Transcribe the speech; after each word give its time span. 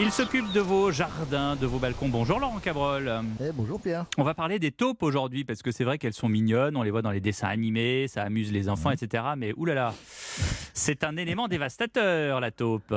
Il 0.00 0.12
s'occupe 0.12 0.52
de 0.52 0.60
vos 0.60 0.92
jardins, 0.92 1.56
de 1.56 1.66
vos 1.66 1.80
balcons. 1.80 2.08
Bonjour 2.08 2.38
Laurent 2.38 2.60
Cabrol. 2.60 3.12
Eh, 3.40 3.50
bonjour 3.52 3.80
Pierre. 3.80 4.06
On 4.16 4.22
va 4.22 4.32
parler 4.32 4.60
des 4.60 4.70
taupes 4.70 5.02
aujourd'hui 5.02 5.44
parce 5.44 5.60
que 5.60 5.72
c'est 5.72 5.82
vrai 5.82 5.98
qu'elles 5.98 6.12
sont 6.12 6.28
mignonnes, 6.28 6.76
on 6.76 6.84
les 6.84 6.92
voit 6.92 7.02
dans 7.02 7.10
les 7.10 7.20
dessins 7.20 7.48
animés, 7.48 8.06
ça 8.06 8.22
amuse 8.22 8.52
les 8.52 8.68
enfants, 8.68 8.92
etc. 8.92 9.24
Mais 9.36 9.52
oulala, 9.56 9.92
c'est 10.72 11.02
un 11.02 11.16
élément 11.16 11.48
dévastateur 11.48 12.38
la 12.38 12.52
taupe. 12.52 12.94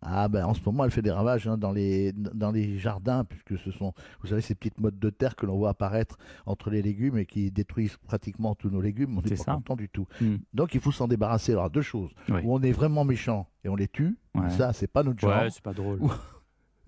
Ah 0.00 0.28
ben 0.28 0.46
en 0.46 0.54
ce 0.54 0.60
moment 0.64 0.84
elle 0.84 0.90
fait 0.90 1.02
des 1.02 1.10
ravages 1.10 1.48
hein, 1.48 1.58
dans, 1.58 1.72
les, 1.72 2.12
dans 2.12 2.52
les 2.52 2.78
jardins 2.78 3.24
puisque 3.24 3.58
ce 3.62 3.70
sont 3.70 3.92
vous 4.22 4.28
savez 4.28 4.40
ces 4.40 4.54
petites 4.54 4.80
mottes 4.80 4.98
de 4.98 5.10
terre 5.10 5.34
que 5.34 5.44
l'on 5.44 5.56
voit 5.56 5.70
apparaître 5.70 6.18
entre 6.46 6.70
les 6.70 6.82
légumes 6.82 7.18
et 7.18 7.26
qui 7.26 7.50
détruisent 7.50 7.96
pratiquement 8.06 8.54
tous 8.54 8.70
nos 8.70 8.80
légumes. 8.80 9.18
On 9.18 9.22
n'est 9.22 9.36
pas 9.36 9.54
content 9.54 9.76
du 9.76 9.88
tout. 9.88 10.06
Hmm. 10.20 10.36
Donc 10.54 10.74
il 10.74 10.80
faut 10.80 10.92
s'en 10.92 11.08
débarrasser. 11.08 11.52
Alors 11.52 11.68
deux 11.68 11.82
choses. 11.82 12.12
Oui. 12.28 12.40
Où 12.44 12.54
on 12.54 12.62
est 12.62 12.72
vraiment 12.72 13.04
méchant 13.04 13.48
et 13.64 13.68
on 13.68 13.76
les 13.76 13.88
tue. 13.88 14.16
Ouais. 14.34 14.48
Ça 14.50 14.72
c'est 14.72 14.86
pas 14.86 15.02
notre 15.02 15.18
genre. 15.18 15.42
Ouais, 15.42 15.50
c'est 15.50 15.62
pas 15.62 15.74
drôle. 15.74 15.98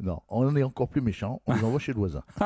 Non, 0.02 0.22
on 0.30 0.56
est 0.56 0.62
encore 0.62 0.88
plus 0.88 1.02
méchant. 1.02 1.42
On 1.46 1.54
les 1.54 1.62
envoie 1.62 1.78
chez 1.78 1.92
le 1.92 1.98
voisin. 1.98 2.22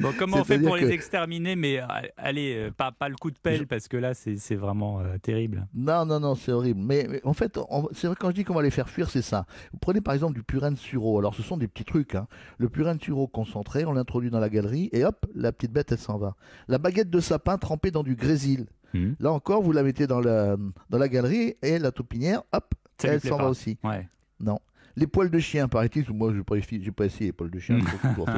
Bon, 0.00 0.12
comment 0.18 0.38
on 0.38 0.44
fait 0.44 0.58
pour 0.58 0.76
les 0.76 0.90
exterminer 0.90 1.56
Mais 1.56 1.80
euh, 1.80 1.86
allez, 2.16 2.54
euh, 2.56 2.70
pas, 2.70 2.92
pas 2.92 3.08
le 3.08 3.16
coup 3.16 3.30
de 3.30 3.38
pelle 3.38 3.66
parce 3.66 3.88
que 3.88 3.96
là 3.96 4.14
c'est 4.14 4.54
vraiment 4.54 5.00
euh, 5.00 5.18
terrible. 5.18 5.66
Non, 5.74 6.04
non, 6.04 6.20
non, 6.20 6.34
c'est 6.34 6.52
horrible. 6.52 6.80
Mais, 6.82 7.06
mais 7.08 7.20
en 7.24 7.32
fait, 7.32 7.58
c'est 7.92 8.06
vrai 8.06 8.16
quand 8.18 8.30
je 8.30 8.34
dis 8.36 8.44
qu'on 8.44 8.54
va 8.54 8.62
les 8.62 8.70
faire 8.70 8.88
fuir, 8.88 9.10
c'est 9.10 9.22
ça. 9.22 9.46
Vous 9.72 9.78
prenez 9.78 10.00
par 10.00 10.14
exemple 10.14 10.34
du 10.34 10.42
purin 10.42 10.70
de 10.70 10.76
sureau. 10.76 11.18
Alors 11.18 11.34
ce 11.34 11.42
sont 11.42 11.56
des 11.56 11.68
petits 11.68 11.84
trucs. 11.84 12.14
Hein. 12.14 12.26
Le 12.58 12.68
purin 12.68 12.94
de 12.94 13.02
sureau 13.02 13.26
concentré, 13.26 13.84
on 13.84 13.92
l'introduit 13.92 14.30
dans 14.30 14.40
la 14.40 14.48
galerie 14.48 14.88
et 14.92 15.04
hop, 15.04 15.26
la 15.34 15.52
petite 15.52 15.72
bête, 15.72 15.92
elle 15.92 15.98
s'en 15.98 16.18
va. 16.18 16.36
La 16.68 16.78
baguette 16.78 17.10
de 17.10 17.20
sapin 17.20 17.58
trempée 17.58 17.90
dans 17.90 18.02
du 18.02 18.16
grésil. 18.16 18.66
Hmm. 18.94 19.12
Là 19.20 19.32
encore, 19.32 19.62
vous 19.62 19.72
la 19.72 19.82
mettez 19.82 20.06
dans 20.06 20.20
la, 20.20 20.56
dans 20.90 20.98
la 20.98 21.08
galerie 21.08 21.56
et 21.62 21.78
la 21.78 21.90
taupinière, 21.90 22.42
hop, 22.52 22.74
Ça 22.98 23.08
elle 23.08 23.20
s'en 23.20 23.36
va 23.36 23.48
aussi. 23.48 23.78
Ouais. 23.82 24.08
Non. 24.40 24.58
Les 24.96 25.06
poils 25.06 25.30
de 25.30 25.38
chien, 25.38 25.68
paraît-il, 25.68 26.04
moi 26.12 26.32
je 26.32 26.38
n'ai 26.38 26.42
pas, 26.42 26.56
essayé 26.56 26.80
les 27.26 27.32
poils 27.32 27.50
de 27.50 27.58
chien, 27.58 27.78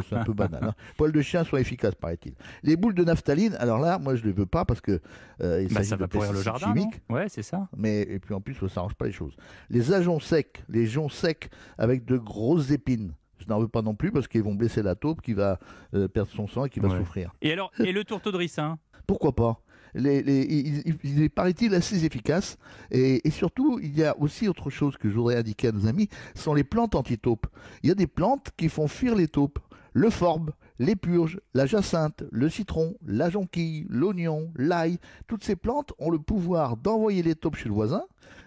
c'est 0.08 0.16
un 0.16 0.24
peu 0.24 0.32
banal. 0.34 0.64
hein. 0.64 0.74
Poils 0.96 1.12
de 1.12 1.20
chien 1.22 1.44
sont 1.44 1.56
efficaces, 1.56 1.94
paraît-il. 1.94 2.34
Les 2.64 2.76
boules 2.76 2.94
de 2.94 3.04
naphtaline, 3.04 3.54
alors 3.60 3.78
là, 3.78 3.98
moi 3.98 4.16
je 4.16 4.22
ne 4.22 4.26
les 4.26 4.32
veux 4.32 4.46
pas 4.46 4.64
parce 4.64 4.80
que 4.80 5.00
euh, 5.40 5.62
il 5.62 5.72
Bah, 5.72 5.84
ça 5.84 5.94
de 5.96 6.00
va 6.00 6.08
pourrir 6.08 6.32
le 6.32 6.42
jardin. 6.42 6.68
non 6.68 6.74
chimiques. 6.74 7.00
ouais, 7.10 7.28
c'est 7.28 7.42
ça. 7.42 7.68
mais 7.76 8.02
et 8.02 8.18
puis 8.18 8.34
en 8.34 8.40
plus 8.40 8.54
ça 8.54 8.66
n'arrange 8.76 8.94
pas 8.94 9.06
les 9.06 9.12
choses. 9.12 9.36
Les 9.70 9.92
ajoncs 9.92 10.22
secs, 10.22 10.64
les 10.68 10.86
joncs 10.86 11.12
secs 11.12 11.48
avec 11.78 12.04
de 12.04 12.16
grosses 12.18 12.70
épines, 12.72 13.14
je 13.38 13.46
n'en 13.46 13.60
veux 13.60 13.68
pas 13.68 13.82
non 13.82 13.94
plus 13.94 14.10
parce 14.10 14.26
qu'ils 14.26 14.42
vont 14.42 14.54
blesser 14.56 14.82
la 14.82 14.96
taupe 14.96 15.22
qui 15.22 15.34
va 15.34 15.60
euh, 15.94 16.08
perdre 16.08 16.32
son 16.32 16.48
sang 16.48 16.64
et 16.64 16.70
qui 16.70 16.80
va 16.80 16.88
Ouais. 16.88 16.98
souffrir. 16.98 17.32
Et 17.40 17.52
alors, 17.52 17.70
et 17.78 17.92
le 17.92 18.02
tourteau 18.02 18.32
de 18.32 18.36
ricin? 18.36 18.78
Pourquoi 19.06 19.32
pas? 19.34 19.60
Les, 19.94 20.22
les- 20.22 20.84
il, 21.04 21.30
paraît-il, 21.30 21.74
assez 21.74 22.04
efficace. 22.04 22.56
Et, 22.90 23.20
surtout, 23.30 23.78
il 23.82 23.96
y 23.96 24.04
a 24.04 24.16
aussi 24.18 24.48
autre 24.48 24.70
chose 24.70 24.96
que 24.96 25.10
je 25.10 25.14
voudrais 25.16 25.36
indiquer 25.36 25.68
à 25.68 25.72
nos 25.72 25.86
amis, 25.86 26.08
sont 26.34 26.54
les 26.54 26.64
plantes 26.64 26.94
anti-taupes. 26.94 27.46
Il 27.82 27.88
y 27.88 27.92
a 27.92 27.94
des 27.94 28.06
plantes 28.06 28.50
qui 28.56 28.68
font 28.68 28.88
fuir 28.88 29.14
les 29.14 29.28
taupes. 29.28 29.58
Le 29.92 30.10
forbe, 30.10 30.52
les 30.78 30.96
purges, 30.96 31.40
la 31.54 31.66
jacinthe, 31.66 32.24
le 32.30 32.48
citron, 32.48 32.94
la 33.06 33.30
jonquille, 33.30 33.86
l'oignon, 33.88 34.52
l'ail, 34.56 34.98
toutes 35.26 35.44
ces 35.44 35.56
plantes 35.56 35.92
ont 35.98 36.10
le 36.10 36.18
pouvoir 36.18 36.76
d'envoyer 36.76 37.22
les 37.22 37.34
taupes 37.34 37.56
chez 37.56 37.68
le 37.68 37.74
voisin. 37.74 38.02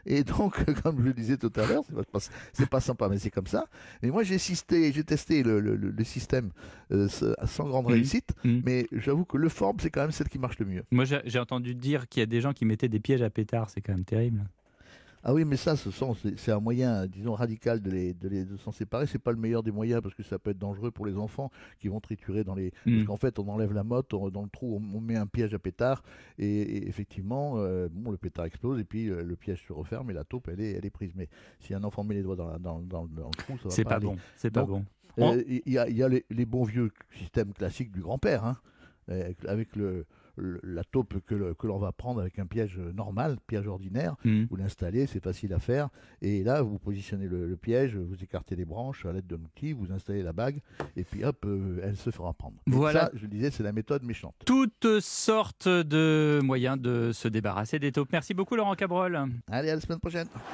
Et 0.05 0.23
donc, 0.23 0.63
comme 0.83 0.99
je 0.99 1.03
le 1.05 1.13
disais 1.13 1.37
tout 1.37 1.51
à 1.57 1.65
l'heure, 1.67 1.83
c'est 1.87 2.09
pas, 2.09 2.19
c'est 2.53 2.69
pas 2.69 2.79
sympa, 2.79 3.07
mais 3.09 3.19
c'est 3.19 3.29
comme 3.29 3.47
ça. 3.47 3.65
Mais 4.01 4.09
moi, 4.09 4.23
j'ai 4.23 4.37
testé, 4.37 4.91
j'ai 4.91 5.03
testé 5.03 5.43
le, 5.43 5.59
le- 5.59 5.75
le- 5.75 5.91
le 5.91 6.03
système 6.03 6.49
euh, 6.91 7.07
sans 7.45 7.67
grande 7.67 7.85
Mhm. 7.85 7.91
réussite, 7.93 8.29
Mhm. 8.43 8.61
mais 8.65 8.87
j'avoue 8.91 9.25
que 9.25 9.37
le 9.37 9.49
forbe, 9.49 9.79
c'est 9.81 9.89
quand 9.91 10.01
même 10.01 10.11
celle 10.11 10.29
qui 10.29 10.39
marche 10.39 10.57
le 10.59 10.65
mieux. 10.65 10.83
Moi, 10.91 11.05
j'ai 11.05 11.19
j'ai 11.25 11.39
entendu 11.39 11.75
dire 11.75 12.07
qu'il 12.07 12.21
y 12.21 12.23
a 12.23 12.27
des 12.27 12.41
gens 12.41 12.53
qui 12.53 12.65
mettaient 12.65 12.89
des 12.89 12.99
pièges 12.99 13.21
à 13.21 13.29
pétards, 13.29 13.69
c'est 13.69 13.81
quand 13.81 13.93
même 13.93 14.05
terrible. 14.05 14.43
Ah 15.23 15.33
oui, 15.33 15.45
mais 15.45 15.55
ça, 15.57 15.75
ce 15.75 15.91
sont, 15.91 16.15
c'est, 16.35 16.51
un 16.51 16.59
moyen, 16.59 17.05
disons, 17.05 17.33
radical 17.33 17.79
de 17.79 17.91
les, 17.91 18.13
de 18.13 18.27
les 18.27 18.43
de 18.43 18.57
s'en 18.57 18.71
séparer. 18.71 19.05
C'est 19.05 19.19
pas 19.19 19.31
le 19.31 19.37
meilleur 19.37 19.61
des 19.61 19.71
moyens 19.71 20.01
parce 20.01 20.15
que 20.15 20.23
ça 20.23 20.39
peut 20.39 20.49
être 20.49 20.57
dangereux 20.57 20.89
pour 20.89 21.05
les 21.05 21.15
enfants 21.15 21.51
qui 21.79 21.89
vont 21.89 21.99
triturer 21.99 22.43
dans 22.43 22.55
les. 22.55 22.73
Mm. 22.85 22.95
Parce 22.95 23.05
qu'en 23.07 23.17
fait, 23.17 23.37
on 23.39 23.47
enlève 23.47 23.71
la 23.73 23.83
motte, 23.83 24.13
on- 24.15 24.29
dans 24.29 24.41
le 24.41 24.49
trou, 24.49 24.81
on, 24.81 24.97
on 24.97 24.99
met 25.01 25.15
un 25.15 25.27
piège 25.27 25.53
à 25.53 25.59
pétard 25.59 26.01
et, 26.39 26.47
et 26.47 26.87
effectivement, 26.87 27.53
euh, 27.57 27.87
bon, 27.91 28.09
le 28.11 28.17
pétard 28.17 28.45
explose 28.45 28.79
et 28.79 28.83
puis 28.83 29.09
euh, 29.09 29.23
le 29.23 29.35
piège 29.35 29.63
se 29.67 29.73
referme 29.73 30.09
et 30.09 30.13
la 30.13 30.23
taupe, 30.23 30.47
elle 30.51 30.59
est, 30.61 30.71
elle 30.71 30.85
est 30.85 30.89
prise. 30.89 31.11
Mais 31.15 31.29
si 31.59 31.73
un 31.75 31.83
enfant 31.83 32.03
met 32.03 32.15
les 32.15 32.23
doigts 32.23 32.35
dans, 32.35 32.47
la- 32.47 32.57
dans, 32.59 32.79
dans, 32.79 33.05
dans 33.05 33.25
le 33.27 33.31
trou, 33.37 33.57
ça 33.59 33.65
va 33.65 33.69
C'est 33.75 33.83
pas 33.83 33.99
bon. 33.99 34.17
C'est 34.37 34.51
pas 34.51 34.63
bon. 34.65 34.85
Euh, 35.19 35.43
Il 35.65 35.73
y 35.73 35.77
a, 35.77 35.87
il 35.89 35.97
y 35.97 36.03
a 36.03 36.07
les, 36.09 36.25
les 36.31 36.45
bons 36.45 36.63
vieux 36.63 36.89
systèmes 37.13 37.53
classiques 37.53 37.91
du 37.91 38.01
grand-père, 38.01 38.45
hein, 38.45 38.57
avec, 39.07 39.37
avec 39.45 39.75
le, 39.75 40.05
le- 40.35 40.59
la 40.63 40.83
taupe 40.83 41.15
que, 41.25 41.35
l'on 41.67 41.77
va 41.77 41.91
prendre 41.91 42.21
avec 42.21 42.39
un 42.39 42.45
piège 42.45 42.77
normal, 42.77 43.37
piège 43.47 43.67
ordinaire. 43.67 44.15
Hmm. 44.25 44.45
Vous 44.49 44.55
l'installez, 44.55 45.05
c'est 45.07 45.23
facile 45.23 45.53
à 45.53 45.59
faire. 45.59 45.89
Et 46.21 46.43
là, 46.43 46.61
vous 46.61 46.79
positionnez 46.79 47.27
le, 47.27 47.47
le 47.47 47.57
piège, 47.57 47.95
vous 47.95 48.23
écartez 48.23 48.55
les 48.55 48.65
branches 48.65 49.05
à 49.05 49.11
l'aide 49.13 49.27
d'un 49.27 49.37
outil, 49.37 49.73
vous 49.73 49.91
installez 49.91 50.23
la 50.23 50.33
bague, 50.33 50.61
et 50.95 51.03
puis 51.03 51.23
hop, 51.23 51.43
euh, 51.45 51.79
elle 51.83 51.97
se 51.97 52.09
fera 52.09 52.33
prendre. 52.33 52.55
Voilà. 52.67 53.05
Ça, 53.05 53.11
je 53.15 53.21
le 53.23 53.27
disais, 53.27 53.51
c'est 53.51 53.63
la 53.63 53.73
méthode 53.73 54.03
méchante. 54.03 54.35
Toutes 54.45 54.99
sortes 54.99 55.67
de 55.67 56.39
moyens 56.43 56.79
de 56.79 57.11
se 57.13 57.27
débarrasser 57.27 57.79
des 57.79 57.91
taupes. 57.91 58.09
Merci 58.11 58.33
beaucoup 58.33 58.55
Laurent 58.55 58.75
Cabrol. 58.75 59.19
Allez, 59.47 59.69
à 59.69 59.75
la 59.75 59.81
semaine 59.81 59.99
prochaine. 59.99 60.27